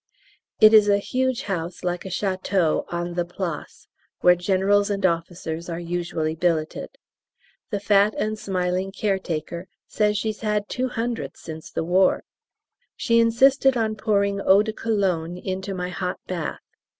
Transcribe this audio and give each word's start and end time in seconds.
It 0.59 0.73
is 0.73 0.89
a 0.89 0.97
huge 0.97 1.43
house 1.43 1.83
like 1.83 2.05
a 2.05 2.09
Château, 2.09 2.85
on 2.91 3.13
the 3.13 3.23
Place, 3.23 3.87
where 4.21 4.33
Generals 4.33 4.89
and 4.89 5.05
officers 5.05 5.69
are 5.69 5.79
usually 5.79 6.33
billeted. 6.33 6.97
The 7.69 7.79
fat 7.79 8.15
and 8.17 8.39
smiling 8.39 8.91
caretaker 8.91 9.67
says 9.85 10.17
she's 10.17 10.39
had 10.39 10.67
two 10.67 10.87
hundred 10.89 11.37
since 11.37 11.69
the 11.69 11.83
war. 11.83 12.23
She 12.95 13.19
insisted 13.19 13.77
on 13.77 13.95
pouring 13.95 14.41
eau 14.41 14.63
de 14.63 14.73
Cologne 14.73 15.37
into 15.37 15.75
my 15.75 15.89
hot 15.89 16.19
bath. 16.25 16.61